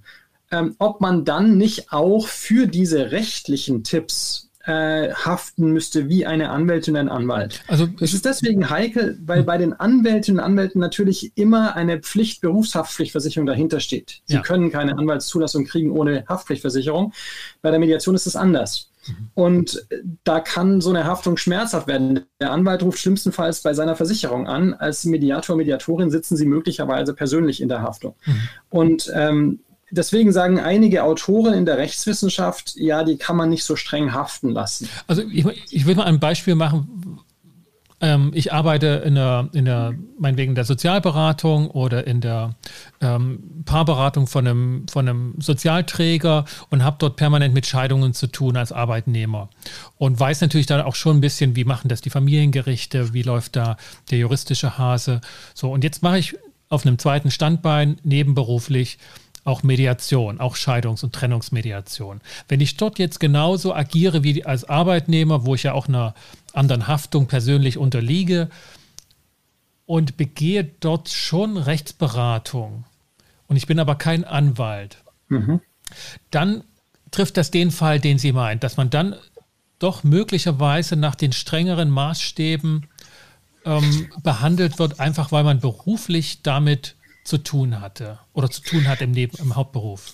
[0.50, 6.50] ähm, ob man dann nicht auch für diese rechtlichen Tipps äh, haften müsste wie eine
[6.50, 7.62] Anwältin und ein Anwalt.
[7.68, 9.46] Also es ist deswegen heikel, weil hm.
[9.46, 14.22] bei den Anwältinnen und Anwälten natürlich immer eine Pflicht, Berufshaftpflichtversicherung dahinter steht.
[14.26, 14.42] Sie ja.
[14.42, 17.12] können keine Anwaltszulassung kriegen ohne Haftpflichtversicherung.
[17.60, 18.90] Bei der Mediation ist es anders.
[19.06, 19.30] Mhm.
[19.34, 19.86] Und
[20.24, 22.20] da kann so eine Haftung schmerzhaft werden.
[22.40, 24.74] Der Anwalt ruft schlimmstenfalls bei seiner Versicherung an.
[24.74, 28.14] Als Mediator, Mediatorin sitzen sie möglicherweise persönlich in der Haftung.
[28.24, 28.48] Mhm.
[28.70, 29.60] Und ähm,
[29.92, 34.50] deswegen sagen einige Autoren in der Rechtswissenschaft, ja, die kann man nicht so streng haften
[34.50, 34.88] lassen.
[35.06, 37.20] Also ich, ich will mal ein Beispiel machen.
[38.00, 42.56] Ähm, ich arbeite in der, in der, meinetwegen der Sozialberatung oder in der
[43.00, 48.56] ähm, Paarberatung von einem, von einem Sozialträger und habe dort permanent mit Scheidungen zu tun
[48.56, 49.50] als Arbeitnehmer.
[49.98, 53.54] Und weiß natürlich dann auch schon ein bisschen, wie machen das die Familiengerichte, wie läuft
[53.54, 53.76] da
[54.10, 55.20] der juristische Hase.
[55.54, 56.36] So, und jetzt mache ich
[56.68, 58.98] auf einem zweiten Standbein nebenberuflich
[59.44, 62.20] auch Mediation, auch Scheidungs- und Trennungsmediation.
[62.48, 66.14] Wenn ich dort jetzt genauso agiere wie als Arbeitnehmer, wo ich ja auch einer
[66.52, 68.50] anderen Haftung persönlich unterliege
[69.86, 72.84] und begehe dort schon Rechtsberatung
[73.48, 75.60] und ich bin aber kein Anwalt, mhm.
[76.30, 76.62] dann
[77.10, 79.16] trifft das den Fall, den Sie meint, dass man dann
[79.80, 82.86] doch möglicherweise nach den strengeren Maßstäben
[83.64, 89.00] ähm, behandelt wird, einfach weil man beruflich damit zu tun hatte oder zu tun hat
[89.00, 90.12] im, Neben im Hauptberuf?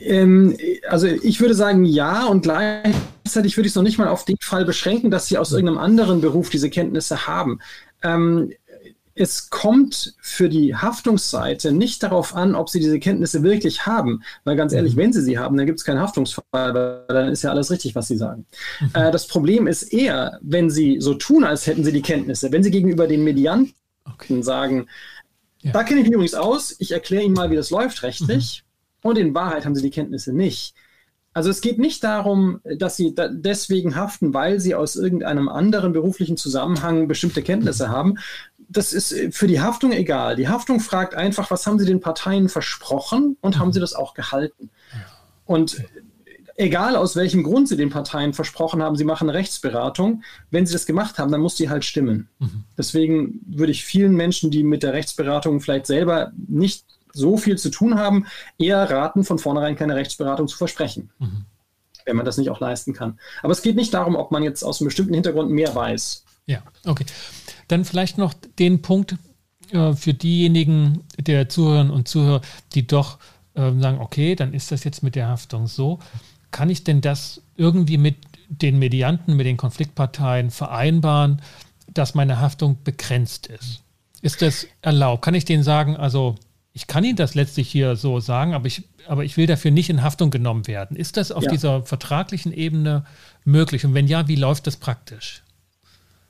[0.00, 0.56] Ähm,
[0.88, 4.38] also ich würde sagen ja und gleichzeitig würde ich es noch nicht mal auf den
[4.40, 7.60] Fall beschränken, dass Sie aus irgendeinem anderen Beruf diese Kenntnisse haben.
[8.02, 8.52] Ähm,
[9.20, 14.56] es kommt für die Haftungsseite nicht darauf an, ob Sie diese Kenntnisse wirklich haben, weil
[14.56, 15.00] ganz ehrlich, mhm.
[15.00, 17.94] wenn Sie sie haben, dann gibt es keinen Haftungsfall, weil dann ist ja alles richtig,
[17.94, 18.46] was Sie sagen.
[18.80, 18.90] Mhm.
[18.94, 22.62] Äh, das Problem ist eher, wenn Sie so tun, als hätten Sie die Kenntnisse, wenn
[22.62, 24.40] Sie gegenüber den Medianten okay.
[24.42, 24.86] sagen,
[25.68, 25.72] ja.
[25.72, 26.74] Da kenne ich mich übrigens aus.
[26.78, 28.64] Ich erkläre Ihnen mal, wie das läuft rechtlich.
[28.64, 29.08] Mhm.
[29.08, 30.74] Und in Wahrheit haben Sie die Kenntnisse nicht.
[31.32, 35.92] Also es geht nicht darum, dass Sie da deswegen haften, weil Sie aus irgendeinem anderen
[35.92, 37.92] beruflichen Zusammenhang bestimmte Kenntnisse mhm.
[37.92, 38.14] haben.
[38.68, 40.36] Das ist für die Haftung egal.
[40.36, 43.60] Die Haftung fragt einfach, was haben Sie den Parteien versprochen und mhm.
[43.60, 44.70] haben Sie das auch gehalten?
[45.44, 45.82] Und
[46.58, 50.86] egal aus welchem Grund sie den Parteien versprochen haben, sie machen Rechtsberatung, wenn sie das
[50.86, 52.28] gemacht haben, dann muss die halt stimmen.
[52.40, 52.64] Mhm.
[52.76, 57.70] Deswegen würde ich vielen Menschen, die mit der Rechtsberatung vielleicht selber nicht so viel zu
[57.70, 58.26] tun haben,
[58.58, 61.10] eher raten, von vornherein keine Rechtsberatung zu versprechen.
[61.20, 61.44] Mhm.
[62.04, 63.18] Wenn man das nicht auch leisten kann.
[63.42, 66.24] Aber es geht nicht darum, ob man jetzt aus einem bestimmten Hintergrund mehr weiß.
[66.46, 67.06] Ja, okay.
[67.68, 69.16] Dann vielleicht noch den Punkt
[69.70, 72.40] äh, für diejenigen der Zuhörerinnen und Zuhörer,
[72.72, 73.18] die doch
[73.54, 76.00] äh, sagen, okay, dann ist das jetzt mit der Haftung so
[76.50, 78.16] kann ich denn das irgendwie mit
[78.48, 81.42] den Medianten, mit den Konfliktparteien vereinbaren,
[81.92, 83.82] dass meine Haftung begrenzt ist?
[84.22, 85.22] Ist das erlaubt?
[85.22, 86.36] Kann ich denen sagen, also
[86.72, 89.90] ich kann Ihnen das letztlich hier so sagen, aber ich, aber ich will dafür nicht
[89.90, 90.96] in Haftung genommen werden.
[90.96, 91.50] Ist das auf ja.
[91.50, 93.04] dieser vertraglichen Ebene
[93.44, 93.84] möglich?
[93.84, 95.42] Und wenn ja, wie läuft das praktisch?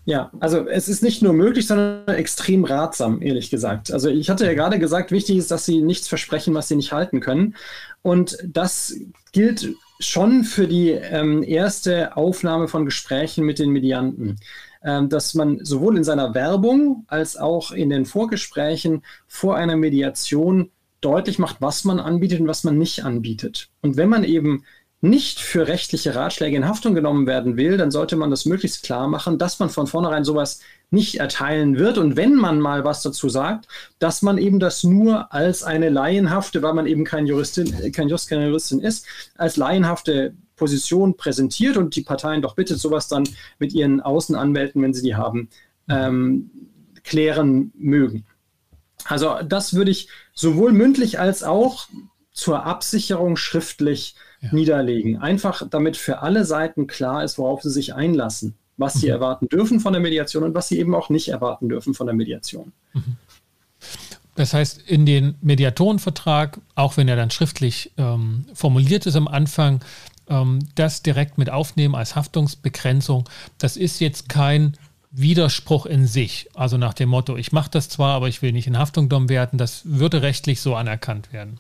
[0.06, 3.92] Ja, also es ist nicht nur möglich, sondern extrem ratsam, ehrlich gesagt.
[3.92, 6.92] Also ich hatte ja gerade gesagt, wichtig ist, dass Sie nichts versprechen, was Sie nicht
[6.92, 7.54] halten können.
[8.00, 8.94] Und das
[9.32, 14.38] gilt schon für die ähm, erste Aufnahme von Gesprächen mit den Medianten,
[14.82, 20.70] ähm, dass man sowohl in seiner Werbung als auch in den Vorgesprächen vor einer Mediation
[21.00, 23.70] deutlich macht, was man anbietet und was man nicht anbietet.
[23.82, 24.64] Und wenn man eben
[25.00, 29.06] nicht für rechtliche Ratschläge in Haftung genommen werden will, dann sollte man das möglichst klar
[29.06, 31.98] machen, dass man von vornherein sowas nicht erteilen wird.
[31.98, 36.62] Und wenn man mal was dazu sagt, dass man eben das nur als eine laienhafte,
[36.62, 41.94] weil man eben kein Juristin, kein Just, keine Juristin ist, als laienhafte Position präsentiert und
[41.96, 43.24] die Parteien doch bittet, sowas dann
[43.58, 45.48] mit ihren Außenanwälten, wenn sie die haben,
[45.88, 46.50] ähm,
[47.04, 48.24] klären mögen.
[49.04, 51.88] Also das würde ich sowohl mündlich als auch
[52.32, 54.50] zur Absicherung schriftlich ja.
[54.52, 55.18] niederlegen.
[55.18, 59.12] Einfach damit für alle Seiten klar ist, worauf sie sich einlassen, was sie mhm.
[59.12, 62.16] erwarten dürfen von der Mediation und was sie eben auch nicht erwarten dürfen von der
[62.16, 62.72] Mediation.
[62.94, 63.16] Mhm.
[64.36, 69.80] Das heißt, in den Mediatorenvertrag, auch wenn er dann schriftlich ähm, formuliert ist am Anfang,
[70.28, 74.76] ähm, das direkt mit aufnehmen als Haftungsbegrenzung, das ist jetzt kein
[75.10, 76.48] Widerspruch in sich.
[76.54, 79.28] Also nach dem Motto, ich mache das zwar, aber ich will nicht in Haftung genommen
[79.28, 81.58] werden, das würde rechtlich so anerkannt werden.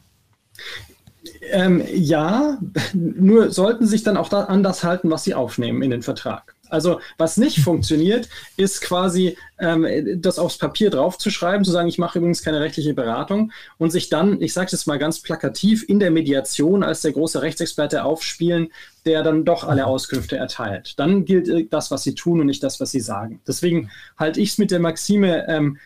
[1.50, 2.58] Ähm, ja,
[2.94, 6.54] nur sollten sich dann auch da an das halten, was sie aufnehmen in den Vertrag.
[6.70, 9.86] Also was nicht funktioniert, ist quasi ähm,
[10.20, 14.40] das aufs Papier draufzuschreiben, zu sagen, ich mache übrigens keine rechtliche Beratung und sich dann,
[14.40, 18.68] ich sage es mal ganz plakativ, in der Mediation als der große Rechtsexperte aufspielen,
[19.04, 20.94] der dann doch alle Auskünfte erteilt.
[20.98, 23.40] Dann gilt äh, das, was sie tun und nicht das, was sie sagen.
[23.46, 25.78] Deswegen halte ich es mit der Maxime, ähm,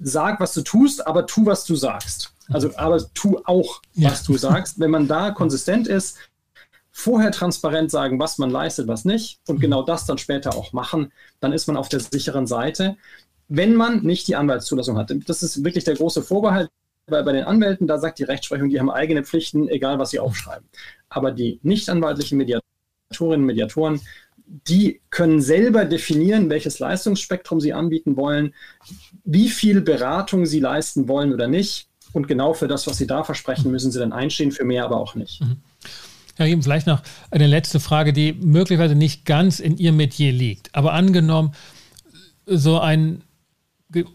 [0.00, 2.32] sag, was du tust, aber tu, was du sagst.
[2.48, 4.26] Also, aber tu auch, was ja.
[4.26, 4.78] du sagst.
[4.78, 6.16] Wenn man da konsistent ist,
[6.98, 9.60] vorher transparent sagen, was man leistet, was nicht und mhm.
[9.60, 12.96] genau das dann später auch machen, dann ist man auf der sicheren Seite,
[13.48, 15.12] wenn man nicht die Anwaltszulassung hat.
[15.26, 16.70] Das ist wirklich der große Vorbehalt,
[17.06, 20.20] weil bei den Anwälten, da sagt die Rechtsprechung, die haben eigene Pflichten, egal was sie
[20.20, 20.66] aufschreiben.
[21.10, 24.00] Aber die nicht anwaltlichen Mediatorinnen und Mediatoren,
[24.46, 28.54] die können selber definieren, welches Leistungsspektrum sie anbieten wollen,
[29.22, 31.88] wie viel Beratung sie leisten wollen oder nicht.
[32.14, 34.96] Und genau für das, was sie da versprechen, müssen sie dann einstehen, für mehr aber
[34.96, 35.42] auch nicht.
[35.42, 35.58] Mhm.
[36.36, 40.74] Herr Riem, vielleicht noch eine letzte Frage, die möglicherweise nicht ganz in Ihrem Metier liegt.
[40.74, 41.52] Aber angenommen,
[42.46, 43.22] so ein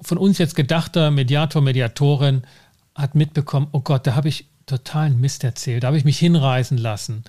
[0.02, 2.44] von uns jetzt gedachter Mediator, Mediatorin
[2.94, 6.78] hat mitbekommen, oh Gott, da habe ich totalen Mist erzählt, da habe ich mich hinreißen
[6.78, 7.24] lassen.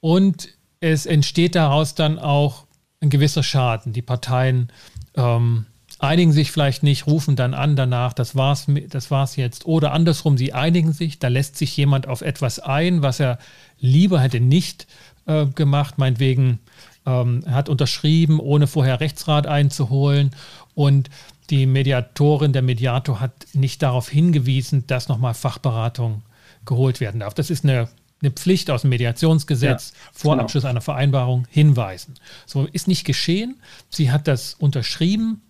[0.00, 0.48] Und
[0.80, 2.66] es entsteht daraus dann auch
[3.00, 3.92] ein gewisser Schaden.
[3.92, 4.70] Die Parteien
[5.16, 5.66] ähm,
[5.98, 9.66] einigen sich vielleicht nicht, rufen dann an danach, das war's, das war's jetzt.
[9.66, 13.38] Oder andersrum, sie einigen sich, da lässt sich jemand auf etwas ein, was er
[13.80, 14.86] lieber hätte nicht
[15.26, 16.60] äh, gemacht, meinetwegen
[17.06, 20.30] ähm, hat unterschrieben, ohne vorher Rechtsrat einzuholen.
[20.74, 21.10] Und
[21.50, 26.22] die Mediatorin, der Mediator hat nicht darauf hingewiesen, dass nochmal Fachberatung
[26.64, 27.34] geholt werden darf.
[27.34, 27.88] Das ist eine,
[28.20, 30.44] eine Pflicht aus dem Mediationsgesetz, ja, vor genau.
[30.44, 32.14] Abschluss einer Vereinbarung hinweisen.
[32.46, 33.60] So ist nicht geschehen.
[33.88, 35.40] Sie hat das unterschrieben,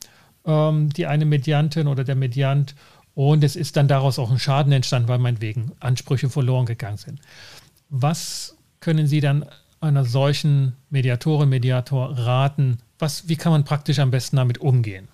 [0.49, 2.75] ähm, die eine Mediantin oder der Mediant.
[3.15, 7.21] Und es ist dann daraus auch ein Schaden entstanden, weil meinetwegen Ansprüche verloren gegangen sind.
[7.91, 9.45] Was können Sie dann
[9.81, 12.79] einer solchen Mediatorin, Mediator raten?
[12.99, 15.09] Was, wie kann man praktisch am besten damit umgehen?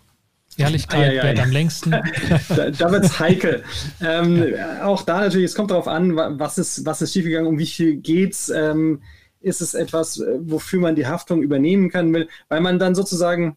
[0.57, 1.43] Ehrlichkeit ah, ja, ja, ja.
[1.43, 1.91] am längsten.
[2.49, 3.65] da, da wird es heikel.
[4.01, 4.55] Ähm.
[4.83, 7.97] Auch da natürlich, es kommt darauf an, was ist, was ist schiefgegangen, um wie viel
[7.97, 8.51] geht's.
[8.51, 9.03] Ähm,
[9.41, 12.15] ist es etwas, äh, wofür man die Haftung übernehmen kann
[12.49, 13.57] weil man dann sozusagen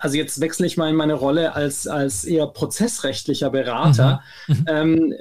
[0.00, 4.22] also jetzt wechsle ich mal in meine Rolle als, als eher prozessrechtlicher Berater.
[4.46, 4.54] Mhm.
[4.54, 4.64] mhm.
[4.66, 5.14] Ähm,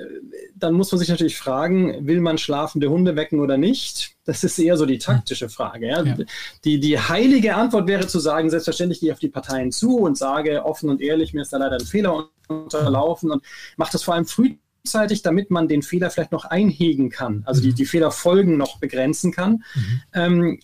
[0.58, 4.16] dann muss man sich natürlich fragen, will man schlafende Hunde wecken oder nicht?
[4.24, 5.88] Das ist eher so die taktische Frage.
[5.88, 6.04] Ja?
[6.04, 6.18] Ja.
[6.64, 10.18] Die, die heilige Antwort wäre zu sagen, selbstverständlich gehe ich auf die Parteien zu und
[10.18, 13.44] sage offen und ehrlich, mir ist da leider ein Fehler unterlaufen und
[13.76, 17.66] mache das vor allem frühzeitig, damit man den Fehler vielleicht noch einhegen kann, also mhm.
[17.66, 19.64] die, die Fehlerfolgen noch begrenzen kann.
[19.76, 20.02] Mhm.
[20.14, 20.60] Ähm,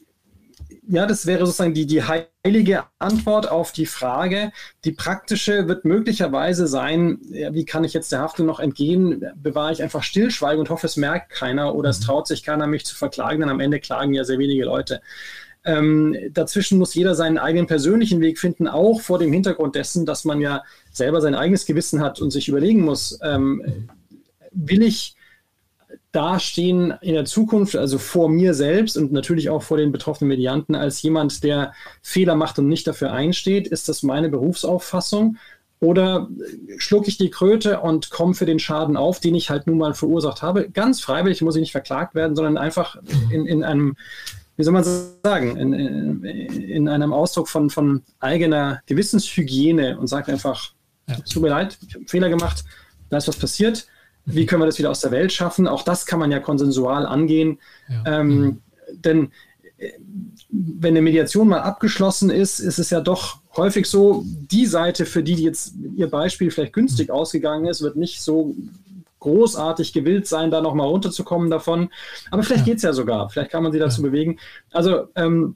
[0.92, 4.52] ja, das wäre sozusagen die, die heilige Antwort auf die Frage.
[4.84, 9.26] Die praktische wird möglicherweise sein, ja, wie kann ich jetzt der Haftung noch entgehen?
[9.36, 12.04] Bewahre ich einfach Stillschweigen und hoffe, es merkt keiner oder es mhm.
[12.04, 15.02] traut sich keiner, mich zu verklagen, denn am Ende klagen ja sehr wenige Leute.
[15.64, 20.26] Ähm, dazwischen muss jeder seinen eigenen persönlichen Weg finden, auch vor dem Hintergrund dessen, dass
[20.26, 23.88] man ja selber sein eigenes Gewissen hat und sich überlegen muss, ähm,
[24.52, 25.16] will ich
[26.12, 30.76] dastehen in der Zukunft, also vor mir selbst und natürlich auch vor den betroffenen Medianten,
[30.76, 33.68] als jemand, der Fehler macht und nicht dafür einsteht?
[33.68, 35.38] Ist das meine Berufsauffassung?
[35.80, 36.30] Oder
[36.78, 39.94] schlucke ich die Kröte und komme für den Schaden auf, den ich halt nun mal
[39.96, 40.70] verursacht habe?
[40.70, 42.98] Ganz freiwillig muss ich nicht verklagt werden, sondern einfach
[43.32, 43.96] in, in einem,
[44.58, 50.32] wie soll man sagen, in, in, in einem Ausdruck von, von eigener Gewissenshygiene und sage
[50.32, 50.74] einfach,
[51.08, 51.16] ja.
[51.24, 52.64] es tut mir leid, ich habe einen Fehler gemacht,
[53.10, 53.88] da ist was passiert
[54.26, 55.68] wie können wir das wieder aus der Welt schaffen?
[55.68, 57.60] Auch das kann man ja konsensual angehen.
[57.90, 58.20] Ja.
[58.20, 58.62] Ähm, mhm.
[58.94, 59.32] Denn
[59.78, 59.92] äh,
[60.50, 65.24] wenn eine Mediation mal abgeschlossen ist, ist es ja doch häufig so, die Seite, für
[65.24, 67.16] die jetzt ihr Beispiel vielleicht günstig mhm.
[67.16, 68.56] ausgegangen ist, wird nicht so
[69.20, 71.90] großartig gewillt sein, da nochmal runterzukommen davon.
[72.32, 72.74] Aber vielleicht ja.
[72.74, 73.30] geht es ja sogar.
[73.30, 74.10] Vielleicht kann man sie dazu ja.
[74.10, 74.40] bewegen.
[74.72, 75.56] Also ähm,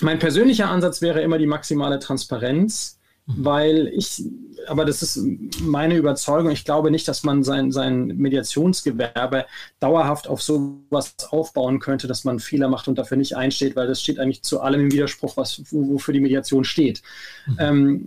[0.00, 2.98] mein persönlicher Ansatz wäre immer die maximale Transparenz.
[3.26, 4.22] Weil ich,
[4.66, 5.18] aber das ist
[5.62, 9.46] meine Überzeugung, ich glaube nicht, dass man sein, sein Mediationsgewerbe
[9.80, 14.02] dauerhaft auf sowas aufbauen könnte, dass man Fehler macht und dafür nicht einsteht, weil das
[14.02, 17.02] steht eigentlich zu allem im Widerspruch, was, wofür die Mediation steht.
[17.46, 17.56] Mhm.
[17.58, 18.06] Ähm,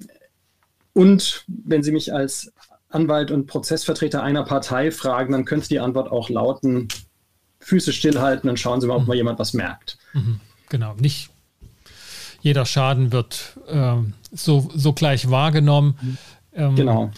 [0.93, 2.53] und wenn Sie mich als
[2.89, 6.89] Anwalt und Prozessvertreter einer Partei fragen, dann könnte die Antwort auch lauten,
[7.59, 9.07] Füße stillhalten und schauen Sie mal, ob mhm.
[9.07, 9.97] mal jemand was merkt.
[10.13, 10.39] Mhm.
[10.69, 11.31] Genau, nicht
[12.41, 16.17] jeder Schaden wird ähm, so, so gleich wahrgenommen.
[16.53, 17.11] Ähm, genau.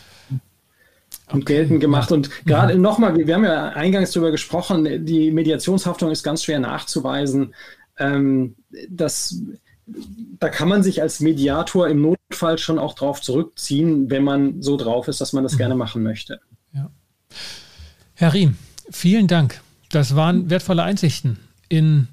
[1.31, 2.09] und okay, geltend gemacht.
[2.09, 2.17] Ja.
[2.17, 2.81] Und gerade mhm.
[2.81, 7.53] nochmal, wir haben ja eingangs darüber gesprochen, die Mediationshaftung ist ganz schwer nachzuweisen.
[7.97, 8.55] Ähm,
[8.89, 9.41] das,
[10.39, 14.77] da kann man sich als Mediator im Notfall schon auch drauf zurückziehen, wenn man so
[14.77, 15.57] drauf ist, dass man das mhm.
[15.57, 16.39] gerne machen möchte.
[16.73, 16.89] Ja.
[18.15, 18.57] Herr Riem,
[18.91, 19.61] vielen Dank.
[19.91, 22.07] Das waren wertvolle Einsichten in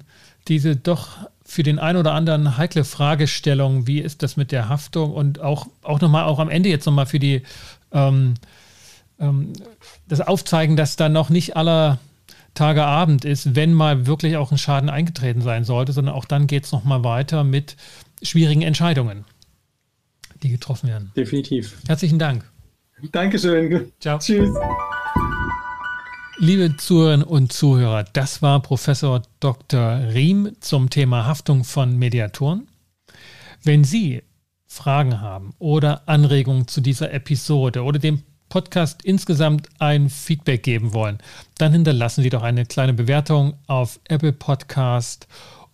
[0.47, 5.13] diese doch für den einen oder anderen heikle Fragestellung, wie ist das mit der Haftung
[5.13, 7.41] und auch, auch nochmal, auch am Ende jetzt nochmal für die
[7.91, 8.35] ähm,
[9.19, 9.53] ähm,
[10.07, 11.99] das Aufzeigen, dass da noch nicht aller
[12.53, 16.47] Tage Abend ist, wenn mal wirklich auch ein Schaden eingetreten sein sollte, sondern auch dann
[16.47, 17.77] geht es nochmal weiter mit
[18.21, 19.25] schwierigen Entscheidungen,
[20.43, 21.11] die getroffen werden.
[21.15, 21.77] Definitiv.
[21.87, 22.43] Herzlichen Dank.
[23.11, 23.91] Dankeschön.
[23.99, 24.17] Ciao.
[24.17, 24.49] Tschüss.
[26.39, 30.01] Liebe Zuhörerinnen und Zuhörer, das war Professor Dr.
[30.13, 32.67] Riem zum Thema Haftung von Mediatoren.
[33.63, 34.21] Wenn Sie
[34.67, 41.17] Fragen haben oder Anregungen zu dieser Episode oder dem Podcast insgesamt ein Feedback geben wollen,
[41.57, 45.27] dann hinterlassen Sie doch eine kleine Bewertung auf Apple Podcast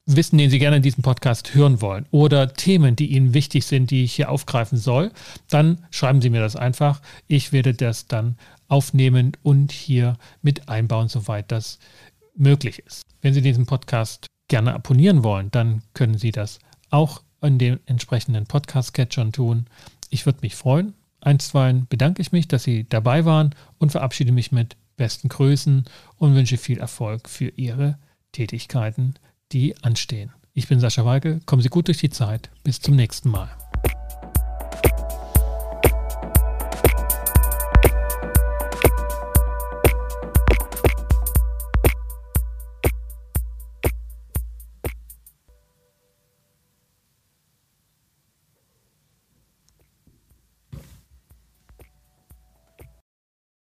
[0.06, 3.90] wissen, den Sie gerne in diesem Podcast hören wollen oder Themen, die Ihnen wichtig sind,
[3.90, 5.12] die ich hier aufgreifen soll,
[5.50, 7.02] dann schreiben Sie mir das einfach.
[7.28, 8.38] Ich werde das dann
[8.68, 11.80] aufnehmen und hier mit einbauen, soweit das
[12.36, 13.02] möglich ist.
[13.22, 16.60] Wenn Sie diesen Podcast gerne abonnieren wollen, dann können Sie das
[16.92, 19.66] auch in den entsprechenden Podcast-Catchern tun.
[20.12, 20.94] Ich würde mich freuen.
[21.22, 25.86] Einstweilen bedanke ich mich, dass Sie dabei waren und verabschiede mich mit besten Grüßen
[26.18, 27.98] und wünsche viel Erfolg für Ihre
[28.32, 29.16] Tätigkeiten
[29.54, 30.32] die anstehen.
[30.54, 32.52] Ich bin Sascha Weigel, kommen Sie gut durch die Zeit.
[32.64, 33.63] Bis zum nächsten Mal.